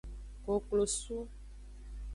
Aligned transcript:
Koklosu. 0.45 1.17